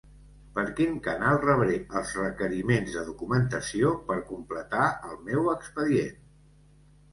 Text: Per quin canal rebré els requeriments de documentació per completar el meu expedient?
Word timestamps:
Per 0.53 0.61
quin 0.77 0.95
canal 1.07 1.37
rebré 1.43 1.75
els 2.01 2.13
requeriments 2.21 2.97
de 2.97 3.05
documentació 3.11 3.93
per 4.09 4.19
completar 4.33 4.89
el 5.13 5.23
meu 5.31 5.55
expedient? 5.55 6.21